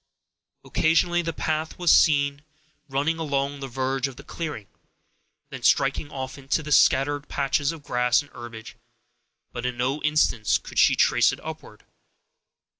Occasionally, 0.65 1.21
the 1.21 1.31
path 1.31 1.77
was 1.77 1.91
to 1.91 1.95
be 1.95 2.01
seen 2.05 2.43
running 2.89 3.19
along 3.19 3.59
the 3.59 3.67
verge 3.67 4.07
of 4.07 4.15
the 4.15 4.23
clearing, 4.23 4.65
and 4.71 4.79
then 5.51 5.61
striking 5.61 6.09
off 6.09 6.39
into 6.39 6.63
the 6.63 6.71
scattering 6.71 7.21
patches 7.21 7.71
of 7.71 7.83
grass 7.83 8.23
and 8.23 8.31
herbage, 8.31 8.77
but 9.53 9.63
in 9.63 9.77
no 9.77 10.01
instance 10.01 10.57
could 10.57 10.79
she 10.79 10.95
trace 10.95 11.31
it 11.31 11.39
upward. 11.43 11.85